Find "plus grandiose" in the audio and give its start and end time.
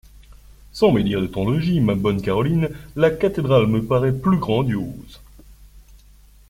4.17-5.21